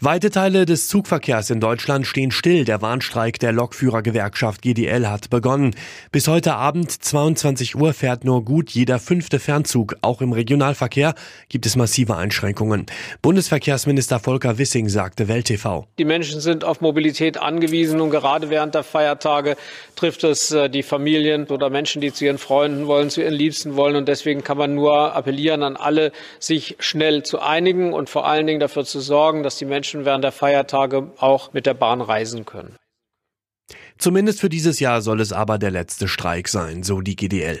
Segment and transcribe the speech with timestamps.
[0.00, 2.64] Weite Teile des Zugverkehrs in Deutschland stehen still.
[2.64, 5.76] Der Warnstreik der Lokführergewerkschaft GDL hat begonnen.
[6.10, 9.96] Bis heute Abend 22 Uhr fährt nur gut jeder fünfte Fernzug.
[10.00, 11.14] Auch im Regionalverkehr
[11.48, 12.86] gibt es massive Einschränkungen.
[13.22, 15.86] Bundesverkehrsminister Volker Wissing sagte Welt TV.
[15.98, 19.56] Die Menschen sind auf Mobilität angewiesen und gerade während der Feiertage
[19.94, 23.76] trifft es äh, die Familien oder Menschen, die zu ihren Freunden wollen, zu ihren Liebsten
[23.76, 23.94] wollen.
[23.94, 28.48] Und deswegen kann man nur appellieren an alle, sich schnell zu einigen und vor allen
[28.48, 32.00] Dingen dafür zu sorgen, dass die Menschen Menschen während der Feiertage auch mit der Bahn
[32.00, 32.74] reisen können.
[33.98, 37.60] Zumindest für dieses Jahr soll es aber der letzte Streik sein, so die GDL.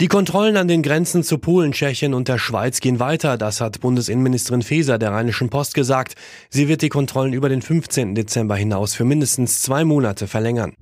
[0.00, 3.38] Die Kontrollen an den Grenzen zu Polen, Tschechien und der Schweiz gehen weiter.
[3.38, 6.14] Das hat Bundesinnenministerin Faeser der Rheinischen Post gesagt.
[6.48, 8.14] Sie wird die Kontrollen über den 15.
[8.14, 10.74] Dezember hinaus für mindestens zwei Monate verlängern.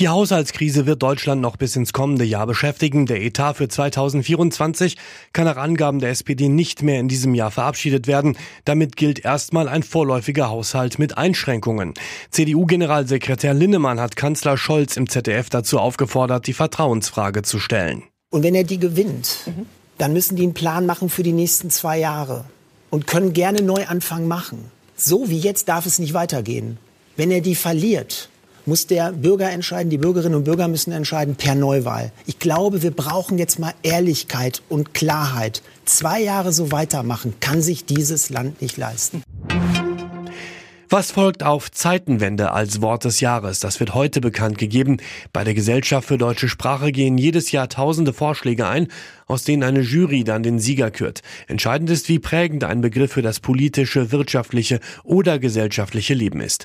[0.00, 3.04] Die Haushaltskrise wird Deutschland noch bis ins kommende Jahr beschäftigen.
[3.04, 4.96] Der Etat für 2024
[5.34, 8.38] kann nach Angaben der SPD nicht mehr in diesem Jahr verabschiedet werden.
[8.64, 11.92] Damit gilt erstmal ein vorläufiger Haushalt mit Einschränkungen.
[12.30, 18.02] CDU-Generalsekretär Linnemann hat Kanzler Scholz im ZDF dazu aufgefordert, die Vertrauensfrage zu stellen.
[18.30, 19.50] Und wenn er die gewinnt,
[19.98, 22.46] dann müssen die einen Plan machen für die nächsten zwei Jahre
[22.88, 24.70] und können gerne Neuanfang machen.
[24.96, 26.78] So wie jetzt darf es nicht weitergehen.
[27.16, 28.30] Wenn er die verliert,
[28.70, 32.12] muss der Bürger entscheiden, die Bürgerinnen und Bürger müssen entscheiden per Neuwahl.
[32.26, 35.60] Ich glaube, wir brauchen jetzt mal Ehrlichkeit und Klarheit.
[35.86, 39.24] Zwei Jahre so weitermachen kann sich dieses Land nicht leisten.
[40.88, 43.58] Was folgt auf Zeitenwende als Wort des Jahres?
[43.58, 44.98] Das wird heute bekannt gegeben.
[45.32, 48.86] Bei der Gesellschaft für deutsche Sprache gehen jedes Jahr tausende Vorschläge ein,
[49.26, 51.22] aus denen eine Jury dann den Sieger kürt.
[51.48, 56.64] Entscheidend ist, wie prägend ein Begriff für das politische, wirtschaftliche oder gesellschaftliche Leben ist.